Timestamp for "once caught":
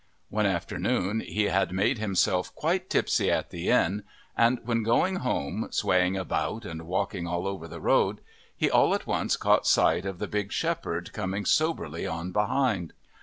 9.05-9.67